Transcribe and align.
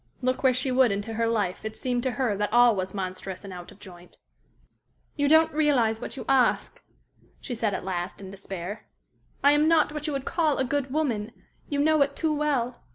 Look 0.23 0.41
where 0.41 0.51
she 0.51 0.71
would 0.71 0.91
into 0.91 1.13
her 1.13 1.27
life, 1.27 1.63
it 1.63 1.77
seemed 1.77 2.01
to 2.01 2.11
her 2.13 2.35
that 2.35 2.51
all 2.51 2.75
was 2.75 2.95
monstrous 2.95 3.43
and 3.43 3.53
out 3.53 3.71
of 3.71 3.77
joint. 3.77 4.17
"You 5.15 5.27
don't 5.27 5.53
realize 5.53 6.01
what 6.01 6.17
you 6.17 6.25
ask," 6.27 6.81
she 7.39 7.53
said, 7.53 7.75
at 7.75 7.85
last, 7.85 8.19
in 8.19 8.31
despair. 8.31 8.87
"I 9.43 9.51
am 9.51 9.67
not 9.67 9.91
what 9.93 10.07
you 10.07 10.19
call 10.19 10.57
a 10.57 10.65
good 10.65 10.89
woman 10.91 11.31
you 11.69 11.77
know 11.79 12.01
it 12.01 12.15
too 12.15 12.33
well. 12.33 12.81